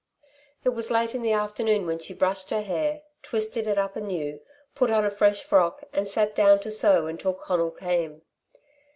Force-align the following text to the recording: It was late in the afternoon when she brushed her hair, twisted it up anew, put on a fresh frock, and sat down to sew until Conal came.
It 0.63 0.69
was 0.69 0.89
late 0.89 1.13
in 1.13 1.21
the 1.21 1.33
afternoon 1.33 1.85
when 1.85 1.99
she 1.99 2.15
brushed 2.15 2.49
her 2.49 2.63
hair, 2.63 3.03
twisted 3.21 3.67
it 3.67 3.77
up 3.77 3.95
anew, 3.95 4.39
put 4.73 4.89
on 4.89 5.05
a 5.05 5.11
fresh 5.11 5.43
frock, 5.43 5.83
and 5.93 6.07
sat 6.07 6.33
down 6.33 6.59
to 6.61 6.71
sew 6.71 7.05
until 7.05 7.35
Conal 7.35 7.69
came. 7.69 8.23